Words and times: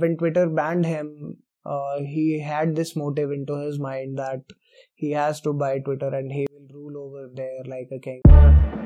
when 0.00 0.16
Twitter 0.16 0.48
banned 0.48 0.86
him, 0.86 1.36
uh, 1.64 1.98
he 2.00 2.40
had 2.40 2.74
this 2.74 2.96
motive 2.96 3.30
into 3.30 3.54
his 3.54 3.78
mind 3.78 4.18
that 4.18 4.40
he 4.94 5.10
has 5.12 5.40
to 5.42 5.52
buy 5.52 5.78
Twitter 5.78 6.08
and 6.08 6.32
he 6.32 6.46
will 6.52 6.68
rule 6.72 7.06
over 7.06 7.30
there 7.34 7.62
like 7.66 7.88
a 7.92 7.98
king. 7.98 8.79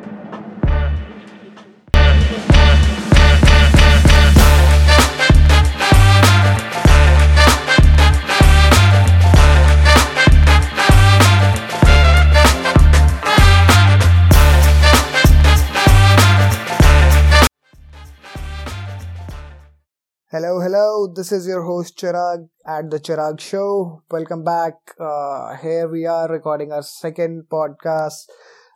This 21.15 21.31
is 21.33 21.47
your 21.47 21.63
host 21.63 21.97
Chirag 21.99 22.49
at 22.67 22.91
the 22.91 22.99
Chirag 22.99 23.39
Show. 23.39 24.03
Welcome 24.11 24.43
back. 24.43 24.75
Uh, 24.99 25.57
here 25.57 25.87
we 25.89 26.07
are 26.07 26.29
recording 26.29 26.73
our 26.73 26.83
second 26.83 27.45
podcast, 27.51 28.27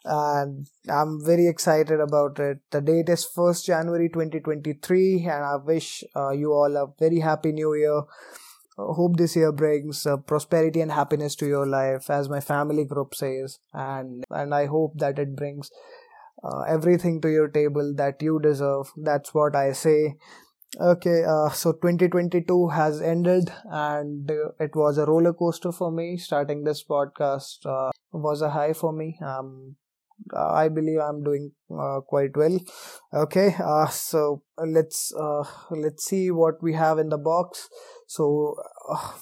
and 0.04 0.66
I'm 0.88 1.24
very 1.24 1.48
excited 1.48 2.00
about 2.00 2.38
it. 2.38 2.58
The 2.70 2.80
date 2.80 3.08
is 3.08 3.26
1st 3.36 3.64
January 3.64 4.08
2023, 4.08 5.24
and 5.24 5.44
I 5.44 5.56
wish 5.56 6.04
uh, 6.14 6.30
you 6.30 6.52
all 6.52 6.76
a 6.76 6.86
very 7.00 7.20
happy 7.20 7.52
new 7.52 7.74
year. 7.74 7.98
Uh, 8.78 8.92
hope 9.00 9.16
this 9.16 9.34
year 9.34 9.50
brings 9.50 10.06
uh, 10.06 10.16
prosperity 10.18 10.80
and 10.80 10.92
happiness 10.92 11.34
to 11.36 11.46
your 11.46 11.66
life, 11.66 12.08
as 12.08 12.28
my 12.28 12.40
family 12.40 12.84
group 12.84 13.14
says, 13.14 13.58
and 13.72 14.24
and 14.30 14.54
I 14.54 14.66
hope 14.66 14.92
that 14.98 15.18
it 15.18 15.34
brings 15.34 15.70
uh, 16.44 16.60
everything 16.68 17.20
to 17.22 17.28
your 17.28 17.48
table 17.48 17.94
that 17.96 18.22
you 18.22 18.38
deserve. 18.38 18.92
That's 18.96 19.34
what 19.34 19.56
I 19.56 19.72
say 19.72 20.16
Okay, 20.76 21.24
uh, 21.24 21.48
so 21.48 21.72
2022 21.72 22.68
has 22.68 23.00
ended, 23.00 23.50
and 23.70 24.30
uh, 24.30 24.50
it 24.60 24.76
was 24.76 24.98
a 24.98 25.06
roller 25.06 25.32
coaster 25.32 25.72
for 25.72 25.90
me. 25.90 26.18
Starting 26.18 26.62
this 26.62 26.84
podcast 26.84 27.64
uh, 27.64 27.90
was 28.12 28.42
a 28.42 28.50
high 28.50 28.74
for 28.74 28.92
me. 28.92 29.18
Um, 29.24 29.76
I 30.36 30.68
believe 30.68 31.00
I'm 31.00 31.24
doing 31.24 31.52
uh, 31.72 32.00
quite 32.06 32.36
well. 32.36 32.58
Okay, 33.14 33.54
uh, 33.64 33.86
so 33.88 34.42
let's 34.58 35.12
uh, 35.18 35.44
let's 35.70 36.04
see 36.04 36.30
what 36.30 36.62
we 36.62 36.74
have 36.74 36.98
in 36.98 37.08
the 37.08 37.18
box. 37.18 37.68
So, 38.06 38.56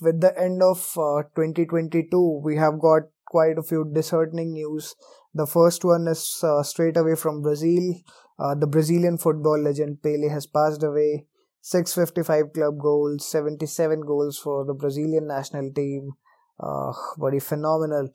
with 0.02 0.20
the 0.20 0.36
end 0.38 0.62
of 0.62 0.78
uh, 0.98 1.22
2022, 1.36 2.40
we 2.44 2.56
have 2.56 2.80
got 2.80 3.02
quite 3.28 3.56
a 3.56 3.62
few 3.62 3.88
disheartening 3.94 4.52
news. 4.52 4.96
The 5.32 5.46
first 5.46 5.84
one 5.84 6.08
is 6.08 6.42
straight 6.62 6.96
away 6.96 7.14
from 7.14 7.40
Brazil. 7.42 7.94
The 8.38 8.66
Brazilian 8.66 9.16
football 9.16 9.60
legend 9.62 10.02
Pele 10.02 10.28
has 10.28 10.46
passed 10.46 10.82
away. 10.82 11.26
655 11.70 12.52
club 12.54 12.78
goals, 12.78 13.26
77 13.30 14.00
goals 14.12 14.38
for 14.38 14.64
the 14.64 14.74
Brazilian 14.74 15.26
national 15.26 15.72
team. 15.72 16.12
Uh, 16.60 16.92
very 17.18 17.40
phenomenal, 17.40 18.08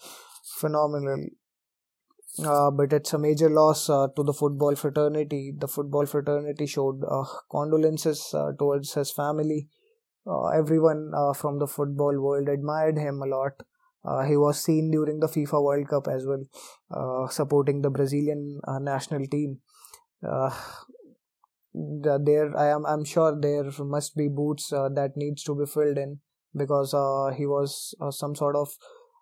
phenomenal. 0.60 1.26
Uh, 2.46 2.72
but 2.72 2.94
it's 2.94 3.14
a 3.14 3.18
major 3.20 3.50
loss 3.50 3.90
uh, 3.90 4.08
to 4.16 4.24
the 4.24 4.34
football 4.34 4.76
fraternity. 4.76 5.54
The 5.58 5.68
football 5.68 6.06
fraternity 6.06 6.66
showed 6.66 7.04
uh, 7.08 7.26
condolences 7.52 8.34
towards 8.58 8.94
his 8.94 9.12
family. 9.12 9.68
Everyone 10.56 11.12
from 11.36 11.60
the 11.60 11.68
football 11.68 12.18
world 12.20 12.48
admired 12.48 12.98
him 12.98 13.22
a 13.22 13.26
lot. 13.26 13.64
He 14.28 14.38
was 14.38 14.64
seen 14.64 14.92
during 14.92 15.20
the 15.20 15.28
FIFA 15.28 15.64
World 15.64 15.88
Cup 15.90 16.08
as 16.08 16.26
well, 16.26 17.28
supporting 17.30 17.82
the 17.82 17.90
Brazilian 17.90 18.62
national 18.82 19.26
team. 19.28 19.60
The, 21.74 22.20
there 22.22 22.56
i 22.58 22.68
am 22.68 22.86
i'm 22.86 23.06
sure 23.06 23.34
there 23.40 23.64
must 23.80 24.18
be 24.18 24.28
boots 24.28 24.74
uh, 24.74 24.90
that 24.90 25.16
needs 25.16 25.44
to 25.44 25.56
be 25.56 25.66
filled 25.66 25.98
in 25.98 26.20
because 26.54 26.94
uh, 26.94 27.32
he 27.38 27.46
was 27.46 27.96
uh, 28.02 28.12
some 28.12 28.36
sort 28.36 28.58
of 28.58 28.70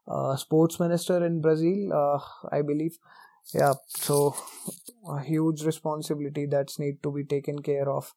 uh, 0.08 0.36
sports 0.36 0.80
minister 0.80 1.24
in 1.24 1.42
brazil 1.42 1.94
uh, 1.94 2.20
i 2.52 2.62
believe. 2.64 2.98
Yeah 3.54 3.74
so 3.88 4.36
a 5.10 5.20
huge 5.22 5.64
responsibility 5.64 6.46
that's 6.48 6.80
need 6.80 7.02
to 7.04 7.12
be 7.12 7.24
taken 7.24 7.60
care 7.62 7.90
of. 7.90 8.14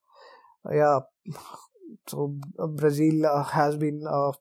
Yeah 0.73 1.01
so 2.07 2.37
uh, 2.59 2.67
brazil 2.67 3.45
has 3.53 3.77
been 3.77 4.03
a 4.09 4.33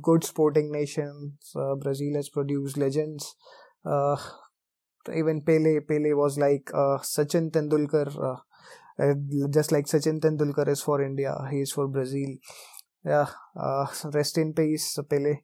good 0.00 0.22
sporting 0.24 0.70
nation. 0.70 1.38
Brazil 1.80 2.14
has 2.14 2.28
produced 2.28 2.76
legends. 2.76 3.34
Even 5.14 5.42
pele 5.42 5.80
pele 5.80 6.12
was 6.22 6.38
like 6.44 6.66
sachin 7.12 7.50
tendulkar 7.54 8.06
uh, 8.98 9.14
just 9.50 9.72
like 9.72 9.86
Sachin 9.86 10.20
Tendulkar 10.20 10.68
is 10.68 10.82
for 10.82 11.02
India, 11.02 11.34
he 11.50 11.60
is 11.60 11.72
for 11.72 11.88
Brazil. 11.88 12.36
Yeah, 13.04 13.26
uh, 13.56 13.86
rest 14.12 14.38
in 14.38 14.52
peace, 14.52 14.98
Pele. 15.08 15.40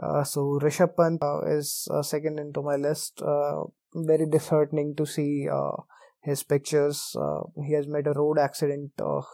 Uh, 0.00 0.22
so 0.24 0.58
Rishabh 0.62 0.96
Pant 0.96 1.22
uh, 1.22 1.40
is 1.46 1.88
uh, 1.90 2.02
second 2.02 2.38
into 2.38 2.62
my 2.62 2.76
list. 2.76 3.22
Uh, 3.22 3.64
very 3.94 4.26
disheartening 4.26 4.94
to 4.96 5.06
see 5.06 5.48
uh, 5.50 5.72
his 6.22 6.42
pictures. 6.42 7.16
Uh, 7.18 7.40
he 7.64 7.72
has 7.72 7.86
met 7.86 8.06
a 8.06 8.12
road 8.12 8.38
accident 8.38 8.90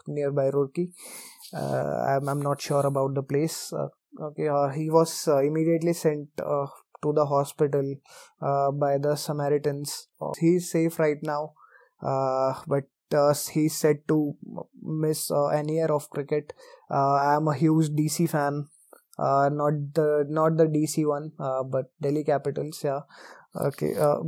nearby 0.07 0.51
Roorkee. 0.51 0.93
I'm, 1.53 2.29
I'm 2.29 2.41
not 2.41 2.61
sure 2.61 2.87
about 2.87 3.15
the 3.15 3.23
place. 3.23 3.73
Okay, 4.21 4.49
he 4.79 4.91
was 4.91 5.27
immediately 5.27 5.95
sent 5.95 6.29
to 6.37 7.13
the 7.13 7.27
hospital 7.27 7.97
by 8.41 8.99
the 8.99 9.17
Samaritans. 9.17 10.09
He's 10.39 10.71
safe 10.71 10.99
right 11.01 11.19
now 11.23 11.55
but 12.03 12.85
uh, 13.15 13.35
he's 13.53 13.77
said 13.77 13.99
to 14.09 14.37
miss 14.83 15.31
uh, 15.31 15.49
an 15.49 15.69
year 15.69 15.87
of 15.87 16.09
cricket. 16.11 16.53
Uh, 16.91 17.15
I'm 17.15 17.49
a 17.49 17.55
huge 17.55 17.89
DC 17.91 18.27
fan. 18.27 18.69
Uh, 19.19 19.51
not 19.53 19.75
the 19.95 20.27
not 20.29 20.57
the 20.57 20.67
DC 20.67 21.05
one, 21.05 21.33
uh, 21.39 21.63
but 21.63 21.93
Delhi 22.01 22.25
Capitals. 22.25 22.81
Yeah. 22.85 23.01
Okay. 23.57 23.95
Uh, 23.97 24.19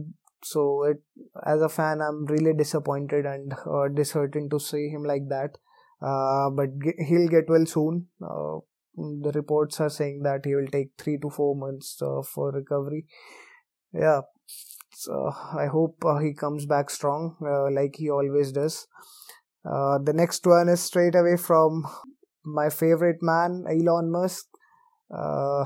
so 0.42 0.84
it 0.84 1.02
as 1.46 1.62
a 1.62 1.68
fan, 1.68 2.00
I'm 2.02 2.26
really 2.26 2.52
disappointed 2.52 3.26
and 3.26 3.54
uh, 3.66 3.88
disheartened 3.88 4.50
to 4.50 4.60
see 4.60 4.88
him 4.88 5.02
like 5.04 5.28
that. 5.28 5.56
Uh, 6.02 6.50
but 6.50 6.78
ge- 6.80 7.00
he'll 7.08 7.28
get 7.28 7.48
well 7.48 7.64
soon. 7.66 8.08
Uh, 8.22 8.58
the 8.96 9.32
reports 9.34 9.80
are 9.80 9.90
saying 9.90 10.22
that 10.22 10.44
he 10.44 10.54
will 10.54 10.66
take 10.68 10.90
three 10.98 11.18
to 11.18 11.30
four 11.30 11.56
months 11.56 12.00
uh, 12.02 12.22
for 12.22 12.52
recovery. 12.52 13.06
Yeah, 13.92 14.22
so 14.96 15.32
I 15.54 15.66
hope 15.66 16.04
uh, 16.04 16.18
he 16.18 16.34
comes 16.34 16.66
back 16.66 16.90
strong 16.90 17.36
uh, 17.42 17.70
like 17.70 17.96
he 17.96 18.10
always 18.10 18.52
does. 18.52 18.86
Uh, 19.64 19.98
the 19.98 20.12
next 20.12 20.46
one 20.46 20.68
is 20.68 20.80
straight 20.80 21.14
away 21.14 21.36
from 21.36 21.84
my 22.44 22.68
favorite 22.70 23.22
man, 23.22 23.64
Elon 23.68 24.10
Musk. 24.10 24.46
Uh, 25.14 25.64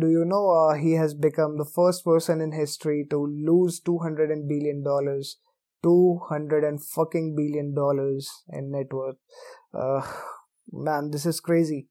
do 0.00 0.08
you 0.08 0.24
know 0.24 0.50
uh, 0.50 0.74
he 0.74 0.92
has 0.92 1.14
become 1.14 1.58
the 1.58 1.64
first 1.64 2.04
person 2.04 2.40
in 2.40 2.52
history 2.52 3.06
to 3.10 3.18
lose 3.26 3.78
200 3.80 4.30
billion 4.48 4.82
dollars 4.82 5.36
200 5.82 6.64
and 6.64 6.82
fucking 6.82 7.36
billion 7.36 7.74
dollars 7.74 8.30
in 8.52 8.70
net 8.72 8.92
worth 8.92 9.16
uh, 9.74 10.00
man 10.72 11.10
this 11.10 11.26
is 11.26 11.40
crazy 11.40 11.88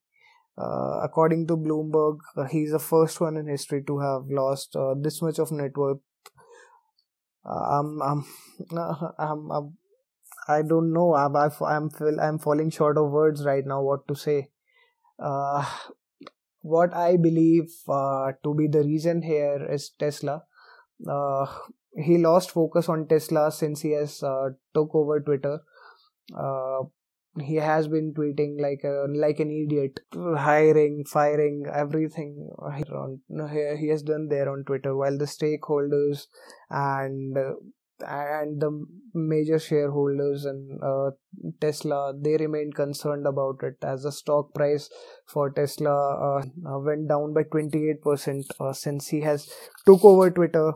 uh, 0.57 1.00
according 1.03 1.47
to 1.47 1.56
bloomberg 1.57 2.17
uh, 2.38 2.46
he's 2.46 2.72
the 2.72 2.79
first 2.79 3.22
one 3.22 3.38
in 3.38 3.47
history 3.47 3.84
to 3.85 4.00
have 4.00 4.23
lost 4.29 4.75
uh, 4.75 4.94
this 5.00 5.22
much 5.22 5.40
of 5.40 5.51
net 5.51 5.78
worth 5.78 6.00
I'm, 7.49 8.01
I'm, 8.01 8.25
I'm, 9.17 9.51
I'm, 9.51 9.77
I 10.47 10.61
don't 10.61 10.93
know. 10.93 11.15
I'm, 11.15 11.35
I'm, 11.35 11.89
I'm 12.19 12.39
falling 12.39 12.69
short 12.69 12.97
of 12.97 13.11
words 13.11 13.45
right 13.45 13.65
now. 13.65 13.81
What 13.81 14.07
to 14.07 14.15
say? 14.15 14.49
Uh, 15.17 15.65
what 16.61 16.93
I 16.93 17.17
believe 17.17 17.71
uh, 17.87 18.33
to 18.43 18.53
be 18.53 18.67
the 18.67 18.83
reason 18.83 19.21
here 19.21 19.67
is 19.69 19.89
Tesla. 19.89 20.43
Uh, 21.09 21.45
he 21.95 22.17
lost 22.17 22.51
focus 22.51 22.89
on 22.89 23.07
Tesla 23.07 23.51
since 23.51 23.81
he 23.81 23.91
has 23.91 24.21
uh, 24.23 24.49
took 24.73 24.93
over 24.93 25.19
Twitter. 25.19 25.61
Uh, 26.37 26.83
he 27.41 27.55
has 27.55 27.88
been 27.88 28.13
tweeting 28.13 28.59
like 28.59 28.83
a 28.83 29.05
like 29.09 29.39
an 29.39 29.51
idiot, 29.51 30.00
hiring, 30.16 31.03
firing, 31.05 31.66
everything. 31.73 32.49
On, 32.59 33.22
he, 33.49 33.87
has 33.87 34.03
done 34.03 34.28
there 34.29 34.49
on 34.49 34.64
Twitter, 34.64 34.96
while 34.96 35.17
the 35.17 35.25
stakeholders 35.25 36.28
and 36.69 37.37
uh, 37.37 37.53
and 38.05 38.61
the 38.61 38.85
major 39.14 39.59
shareholders 39.59 40.46
and 40.46 40.81
uh, 40.84 41.11
Tesla 41.59 42.14
they 42.16 42.37
remain 42.37 42.72
concerned 42.72 43.25
about 43.28 43.61
it 43.64 43.75
as 43.84 44.03
the 44.03 44.11
stock 44.11 44.53
price 44.53 44.90
for 45.25 45.49
Tesla 45.49 46.40
uh, 46.40 46.79
went 46.79 47.08
down 47.08 47.34
by 47.34 47.43
28% 47.43 48.43
uh, 48.59 48.73
since 48.73 49.08
he 49.08 49.22
has 49.22 49.52
took 49.85 50.03
over 50.05 50.29
Twitter 50.31 50.73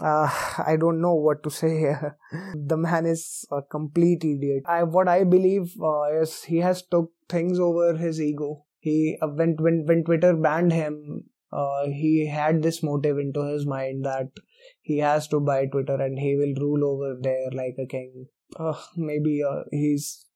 uh, 0.00 0.28
I 0.66 0.76
don't 0.76 1.00
know 1.00 1.14
what 1.14 1.42
to 1.44 1.50
say 1.50 1.78
here. 1.78 2.16
the 2.54 2.76
man 2.76 3.06
is 3.06 3.44
a 3.50 3.62
complete 3.62 4.24
idiot. 4.24 4.64
I 4.66 4.82
what 4.84 5.08
I 5.08 5.24
believe 5.24 5.74
uh, 5.82 6.20
is 6.20 6.44
he 6.44 6.58
has 6.58 6.82
took 6.82 7.12
things 7.28 7.58
over 7.58 7.96
his 7.96 8.20
ego. 8.20 8.64
He 8.78 9.18
uh, 9.20 9.28
when 9.28 9.56
when 9.56 9.84
when 9.86 10.04
Twitter 10.04 10.34
banned 10.34 10.72
him, 10.72 11.24
uh, 11.52 11.86
he 11.86 12.26
had 12.26 12.62
this 12.62 12.82
motive 12.82 13.18
into 13.18 13.42
his 13.42 13.66
mind 13.66 14.04
that 14.04 14.28
he 14.80 14.98
has 14.98 15.28
to 15.28 15.40
buy 15.40 15.66
Twitter 15.66 16.00
and 16.00 16.18
he 16.18 16.36
will 16.36 16.54
rule 16.60 16.84
over 16.84 17.16
there 17.20 17.50
like 17.52 17.76
a 17.78 17.86
king. 17.86 18.26
Uh, 18.58 18.74
maybe 18.96 19.42
uh, 19.42 19.62
he's 19.70 20.26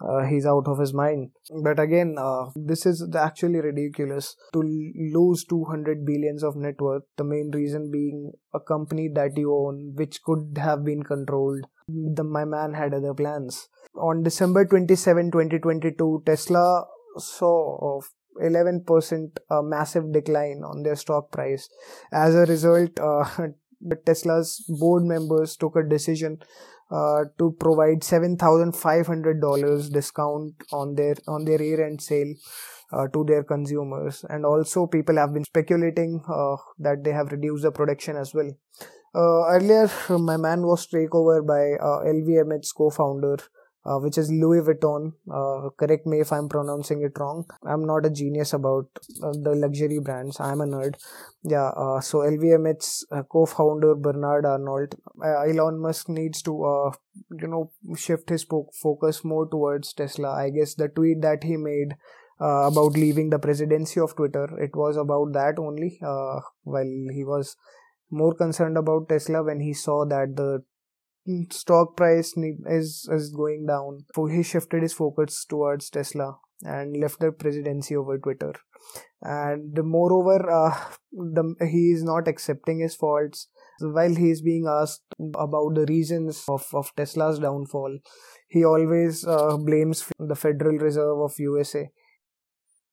uh, 0.00 0.24
he's 0.24 0.46
out 0.46 0.66
of 0.66 0.78
his 0.78 0.92
mind. 0.92 1.30
But 1.62 1.78
again, 1.78 2.16
uh, 2.18 2.46
this 2.54 2.86
is 2.86 3.06
actually 3.14 3.60
ridiculous 3.60 4.36
to 4.52 4.60
lose 4.60 5.44
200 5.44 6.04
billions 6.04 6.42
of 6.42 6.56
net 6.56 6.80
worth. 6.80 7.04
The 7.16 7.24
main 7.24 7.50
reason 7.52 7.90
being 7.90 8.32
a 8.52 8.60
company 8.60 9.08
that 9.14 9.36
you 9.36 9.54
own, 9.54 9.94
which 9.94 10.22
could 10.22 10.58
have 10.58 10.84
been 10.84 11.02
controlled. 11.02 11.66
The, 11.88 12.24
my 12.24 12.44
man 12.44 12.74
had 12.74 12.94
other 12.94 13.14
plans. 13.14 13.68
On 13.96 14.22
December 14.22 14.64
27, 14.64 15.30
2022, 15.30 16.22
Tesla 16.26 16.84
saw 17.18 18.00
11% 18.42 19.36
a 19.50 19.62
massive 19.62 20.12
decline 20.12 20.62
on 20.64 20.82
their 20.82 20.96
stock 20.96 21.30
price. 21.30 21.68
As 22.12 22.34
a 22.34 22.46
result, 22.46 22.98
uh, 22.98 23.24
Tesla's 24.06 24.64
board 24.68 25.04
members 25.04 25.56
took 25.56 25.76
a 25.76 25.82
decision 25.82 26.38
uh, 26.90 27.24
to 27.38 27.56
provide 27.58 28.00
$7,500 28.00 29.92
discount 29.92 30.54
on 30.72 30.94
their 30.94 31.16
on 31.26 31.44
their 31.44 31.60
year-end 31.60 32.00
sale 32.00 32.34
uh, 32.92 33.08
to 33.08 33.24
their 33.24 33.42
consumers. 33.42 34.24
And 34.28 34.44
also 34.44 34.86
people 34.86 35.16
have 35.16 35.32
been 35.32 35.44
speculating 35.44 36.22
uh, 36.28 36.56
that 36.78 37.04
they 37.04 37.12
have 37.12 37.32
reduced 37.32 37.62
the 37.62 37.72
production 37.72 38.16
as 38.16 38.34
well. 38.34 38.50
Uh, 39.14 39.46
earlier 39.48 39.88
my 40.18 40.36
man 40.36 40.62
was 40.62 40.86
taken 40.86 41.08
over 41.12 41.40
by 41.40 41.78
lvmh's 42.12 42.72
co-founder 42.72 43.36
uh, 43.86 43.98
which 43.98 44.16
is 44.16 44.30
Louis 44.30 44.60
Vuitton. 44.60 45.12
Uh, 45.30 45.68
correct 45.78 46.06
me 46.06 46.20
if 46.20 46.32
I'm 46.32 46.48
pronouncing 46.48 47.02
it 47.02 47.18
wrong. 47.18 47.44
I'm 47.66 47.84
not 47.84 48.06
a 48.06 48.10
genius 48.10 48.52
about 48.52 48.86
uh, 49.22 49.32
the 49.32 49.54
luxury 49.54 49.98
brands. 49.98 50.40
I'm 50.40 50.60
a 50.60 50.66
nerd. 50.66 50.94
Yeah. 51.42 51.68
Uh, 51.76 52.00
so 52.00 52.18
LVMH's 52.18 53.06
uh, 53.12 53.22
co-founder 53.24 53.94
Bernard 53.96 54.46
Arnault, 54.46 54.94
uh, 55.24 55.42
Elon 55.42 55.78
Musk 55.80 56.08
needs 56.08 56.42
to, 56.42 56.92
you 57.40 57.46
know, 57.46 57.70
shift 57.96 58.30
his 58.30 58.44
po- 58.44 58.70
focus 58.82 59.24
more 59.24 59.46
towards 59.48 59.92
Tesla. 59.92 60.32
I 60.32 60.50
guess 60.50 60.74
the 60.74 60.88
tweet 60.88 61.22
that 61.22 61.44
he 61.44 61.56
made. 61.56 61.96
about 62.46 62.96
leaving 63.00 63.28
the 63.32 63.38
presidency 63.42 64.00
of 64.04 64.14
Twitter, 64.16 64.46
it 64.64 64.72
was 64.78 64.96
about 65.02 65.28
that 65.34 65.58
only. 65.64 65.90
while 66.72 66.94
he 67.18 67.22
was 67.28 67.52
more 68.10 68.34
concerned 68.40 68.76
about 68.80 69.08
Tesla 69.08 69.42
when 69.42 69.60
he 69.60 69.72
saw 69.72 70.04
that 70.04 70.34
the 70.40 70.62
stock 71.50 71.96
price 71.96 72.34
is 72.36 73.08
is 73.10 73.30
going 73.30 73.66
down. 73.66 74.04
So 74.14 74.26
he 74.26 74.42
shifted 74.42 74.82
his 74.82 74.92
focus 74.92 75.44
towards 75.44 75.90
Tesla 75.90 76.38
and 76.62 76.96
left 76.96 77.20
the 77.20 77.32
presidency 77.32 77.96
over 77.96 78.18
Twitter. 78.18 78.54
And 79.22 79.78
moreover, 79.82 80.50
uh, 80.50 80.78
the, 81.12 81.54
he 81.60 81.92
is 81.92 82.02
not 82.02 82.28
accepting 82.28 82.80
his 82.80 82.94
faults. 82.94 83.48
While 83.80 84.14
he 84.14 84.30
is 84.30 84.42
being 84.42 84.66
asked 84.68 85.02
about 85.18 85.74
the 85.74 85.86
reasons 85.88 86.44
of, 86.48 86.66
of 86.72 86.92
Tesla's 86.96 87.38
downfall, 87.38 87.98
he 88.48 88.64
always 88.64 89.26
uh, 89.26 89.56
blames 89.56 90.06
the 90.18 90.36
Federal 90.36 90.78
Reserve 90.78 91.18
of 91.18 91.34
USA 91.38 91.90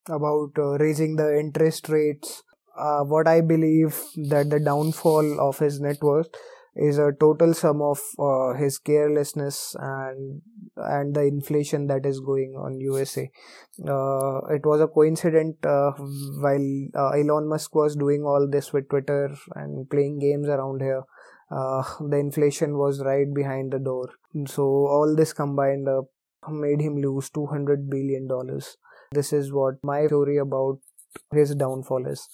about 0.07 0.51
uh, 0.57 0.77
raising 0.79 1.17
the 1.17 1.37
interest 1.39 1.89
rates. 1.89 2.43
Uh, 2.77 3.01
what 3.03 3.27
I 3.27 3.41
believe 3.41 4.01
that 4.29 4.49
the 4.49 4.59
downfall 4.59 5.39
of 5.39 5.59
his 5.59 5.79
net 5.81 5.97
worth 6.01 6.29
is 6.75 6.97
a 6.97 7.11
total 7.19 7.53
sum 7.53 7.81
of 7.81 7.99
uh, 8.17 8.53
his 8.53 8.77
carelessness 8.77 9.75
and 9.79 10.41
and 10.77 11.13
the 11.13 11.21
inflation 11.21 11.87
that 11.87 12.05
is 12.05 12.19
going 12.19 12.55
on 12.57 12.79
USA. 12.79 13.29
Uh, 13.87 14.39
it 14.49 14.65
was 14.65 14.79
a 14.81 14.87
coincidence 14.87 15.57
uh, 15.63 15.91
while 15.91 16.87
uh, 16.95 17.09
Elon 17.09 17.47
Musk 17.47 17.75
was 17.75 17.95
doing 17.95 18.23
all 18.23 18.47
this 18.49 18.71
with 18.71 18.89
Twitter 18.89 19.35
and 19.55 19.89
playing 19.89 20.19
games 20.19 20.47
around 20.47 20.81
here. 20.81 21.03
Uh, 21.51 21.83
the 21.99 22.17
inflation 22.17 22.77
was 22.77 23.03
right 23.03 23.33
behind 23.33 23.73
the 23.73 23.79
door. 23.79 24.09
So 24.47 24.63
all 24.63 25.13
this 25.15 25.33
combined 25.33 25.89
up 25.89 26.05
made 26.49 26.79
him 26.81 27.01
lose 27.01 27.29
200 27.29 27.89
billion 27.89 28.27
dollars. 28.27 28.77
This 29.11 29.33
is 29.33 29.51
what 29.51 29.75
my 29.83 30.07
theory 30.07 30.37
about 30.37 30.79
his 31.33 31.53
downfall 31.55 32.07
is. 32.07 32.27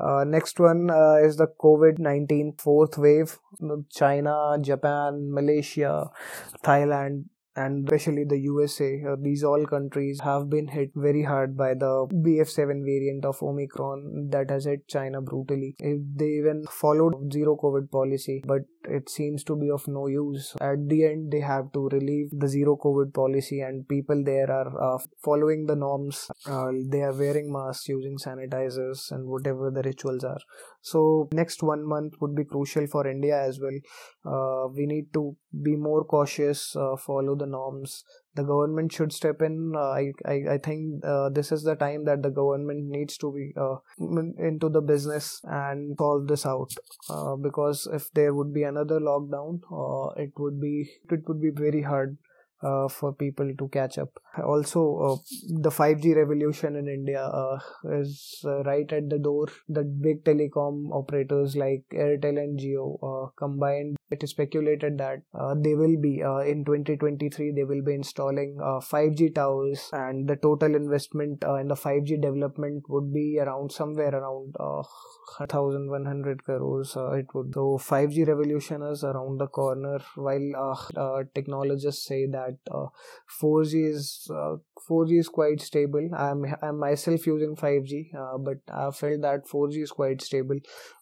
Uh, 0.00 0.24
next 0.24 0.58
one 0.58 0.90
uh, 0.90 1.16
is 1.22 1.36
the 1.36 1.46
COVID 1.46 1.98
19 1.98 2.54
fourth 2.58 2.96
wave. 2.96 3.38
China, 3.90 4.56
Japan, 4.60 5.32
Malaysia, 5.32 6.10
Thailand, 6.64 7.24
and 7.56 7.84
especially 7.84 8.24
the 8.24 8.38
USA, 8.38 9.02
uh, 9.10 9.16
these 9.20 9.42
all 9.42 9.66
countries 9.66 10.20
have 10.20 10.48
been 10.48 10.68
hit 10.68 10.90
very 10.94 11.24
hard 11.24 11.56
by 11.56 11.74
the 11.74 12.06
BF7 12.12 12.84
variant 12.84 13.24
of 13.24 13.42
Omicron 13.42 14.28
that 14.30 14.50
has 14.50 14.64
hit 14.66 14.86
China 14.88 15.20
brutally. 15.20 15.74
They 15.80 16.26
even 16.40 16.64
followed 16.70 17.32
zero 17.32 17.56
COVID 17.62 17.90
policy, 17.90 18.42
but 18.46 18.62
it 18.88 19.08
seems 19.08 19.44
to 19.44 19.56
be 19.56 19.70
of 19.70 19.86
no 19.88 20.06
use. 20.06 20.54
At 20.60 20.88
the 20.88 21.04
end, 21.04 21.32
they 21.32 21.40
have 21.40 21.72
to 21.72 21.88
relieve 21.92 22.30
the 22.32 22.48
zero 22.48 22.76
COVID 22.76 23.12
policy, 23.12 23.60
and 23.60 23.86
people 23.88 24.22
there 24.24 24.50
are 24.50 24.94
uh, 24.94 24.98
following 25.22 25.66
the 25.66 25.76
norms. 25.76 26.30
Uh, 26.46 26.68
they 26.88 27.02
are 27.02 27.12
wearing 27.12 27.52
masks, 27.52 27.88
using 27.88 28.16
sanitizers, 28.16 29.10
and 29.10 29.26
whatever 29.26 29.70
the 29.70 29.82
rituals 29.82 30.24
are. 30.24 30.40
So, 30.82 31.28
next 31.32 31.62
one 31.62 31.86
month 31.86 32.14
would 32.20 32.34
be 32.34 32.44
crucial 32.44 32.86
for 32.86 33.06
India 33.06 33.38
as 33.40 33.60
well. 33.60 33.78
Uh, 34.24 34.68
we 34.74 34.86
need 34.86 35.12
to 35.14 35.36
be 35.62 35.76
more 35.76 36.04
cautious, 36.04 36.74
uh, 36.76 36.96
follow 36.96 37.34
the 37.34 37.46
norms, 37.50 38.04
the 38.34 38.42
government 38.44 38.92
should 38.92 39.12
step 39.12 39.42
in. 39.42 39.72
Uh, 39.76 39.90
I, 39.90 40.12
I, 40.24 40.34
I 40.52 40.58
think 40.58 41.04
uh, 41.04 41.28
this 41.30 41.52
is 41.52 41.62
the 41.62 41.74
time 41.74 42.04
that 42.04 42.22
the 42.22 42.30
government 42.30 42.86
needs 42.86 43.16
to 43.18 43.32
be 43.32 43.52
uh, 43.60 43.76
into 44.38 44.68
the 44.68 44.80
business 44.80 45.40
and 45.44 45.96
solve 45.98 46.28
this 46.28 46.46
out. 46.46 46.72
Uh, 47.08 47.36
because 47.36 47.88
if 47.92 48.10
there 48.12 48.34
would 48.34 48.52
be 48.54 48.62
another 48.62 49.00
lockdown, 49.00 49.60
uh, 49.72 50.12
it 50.20 50.32
would 50.38 50.60
be 50.60 50.90
it 51.10 51.20
would 51.26 51.40
be 51.40 51.50
very 51.50 51.82
hard 51.82 52.16
uh, 52.62 52.88
for 52.88 53.12
people 53.12 53.52
to 53.56 53.68
catch 53.68 53.98
up. 53.98 54.10
Also, 54.44 54.98
uh, 54.98 55.16
the 55.48 55.70
5G 55.70 56.14
revolution 56.14 56.76
in 56.76 56.88
India 56.88 57.22
uh, 57.22 57.58
is 58.00 58.42
uh, 58.44 58.62
right 58.62 58.90
at 58.92 59.08
the 59.10 59.18
door. 59.18 59.48
The 59.68 59.82
big 59.82 60.24
telecom 60.24 60.90
operators 60.92 61.56
like 61.56 61.84
Airtel 61.92 62.38
and 62.38 62.58
Jio 62.58 62.98
uh, 63.02 63.30
combined. 63.36 63.96
It 64.10 64.22
is 64.22 64.30
speculated 64.30 64.98
that 64.98 65.22
uh, 65.34 65.54
they 65.56 65.74
will 65.74 65.96
be 66.00 66.20
in 66.20 66.64
2023. 66.64 67.52
They 67.52 67.64
will 67.64 67.82
be 67.82 67.94
installing 67.94 68.58
5G 68.60 69.34
towers, 69.34 69.88
and 69.92 70.28
the 70.28 70.36
total 70.36 70.74
investment 70.74 71.44
in 71.60 71.68
the 71.68 71.76
5G 71.76 72.20
development 72.20 72.84
would 72.88 73.12
be 73.12 73.38
around 73.40 73.70
somewhere 73.70 74.14
around 74.14 74.54
1,100 75.38 76.44
crores. 76.44 76.96
it 76.96 77.26
would. 77.34 77.54
So 77.54 77.78
5G 77.80 78.26
revolution 78.26 78.82
is 78.82 79.04
around 79.04 79.38
the 79.38 79.46
corner. 79.46 80.00
While 80.16 81.28
technologists 81.34 82.06
say 82.06 82.26
that 82.26 82.49
that 82.50 82.72
uh, 82.72 82.86
4G 83.42 83.90
is 83.90 84.30
uh, 84.30 84.56
4G 84.88 85.18
is 85.18 85.28
quite 85.28 85.60
stable. 85.60 86.08
I'm 86.16 86.44
I'm 86.62 86.78
myself 86.78 87.26
using 87.26 87.56
5G, 87.56 88.14
uh, 88.14 88.38
but 88.38 88.58
I 88.72 88.90
felt 88.90 89.22
that 89.22 89.46
4G 89.46 89.82
is 89.82 89.90
quite 89.90 90.22
stable 90.22 90.56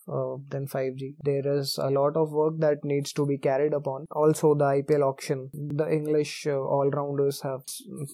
uh, 0.08 0.36
than 0.48 0.66
5G. 0.66 1.14
There 1.22 1.58
is 1.58 1.78
a 1.78 1.90
lot 1.90 2.16
of 2.16 2.32
work 2.32 2.58
that 2.58 2.84
needs 2.84 3.12
to 3.14 3.26
be 3.26 3.38
carried 3.38 3.72
upon. 3.72 4.06
Also, 4.10 4.54
the 4.54 4.64
IPL 4.64 5.02
auction, 5.02 5.50
the 5.52 5.90
English 5.90 6.46
uh, 6.46 6.58
all 6.58 6.90
rounders 6.90 7.40
have 7.42 7.62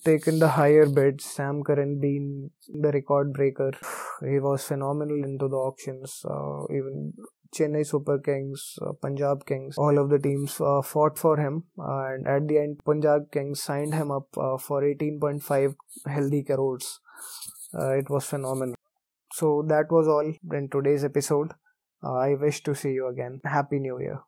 taken 0.04 0.38
the 0.38 0.48
higher 0.48 0.86
bids. 0.86 1.24
Sam 1.24 1.62
Curran 1.62 2.00
being 2.00 2.50
the 2.68 2.90
record 2.92 3.32
breaker, 3.32 3.72
he 4.20 4.38
was 4.38 4.64
phenomenal 4.64 5.22
into 5.24 5.48
the 5.48 5.56
auctions. 5.56 6.24
Uh, 6.28 6.64
even 6.70 7.12
Chennai 7.54 7.86
Super 7.86 8.18
Kings, 8.18 8.78
uh, 8.82 8.92
Punjab 9.00 9.46
Kings, 9.46 9.78
all 9.78 9.98
of 9.98 10.10
the 10.10 10.18
teams 10.18 10.60
uh, 10.60 10.82
fought 10.82 11.18
for 11.18 11.36
him, 11.38 11.64
and 11.78 12.26
at 12.26 12.48
the 12.48 12.58
end, 12.58 12.80
Punjab 12.84 13.30
Kings 13.32 13.62
signed 13.62 13.94
him 13.94 14.10
up 14.10 14.28
uh, 14.36 14.56
for 14.58 14.82
18.5 14.82 15.74
healthy 16.06 16.42
crores. 16.42 17.00
Uh, 17.78 17.92
it 17.92 18.10
was 18.10 18.24
phenomenal. 18.24 18.74
So 19.32 19.64
that 19.68 19.90
was 19.90 20.06
all 20.06 20.32
in 20.52 20.68
today's 20.70 21.04
episode. 21.04 21.52
Uh, 22.02 22.14
I 22.14 22.34
wish 22.34 22.62
to 22.64 22.74
see 22.74 22.92
you 22.92 23.08
again. 23.08 23.40
Happy 23.44 23.78
New 23.78 23.98
Year. 24.00 24.20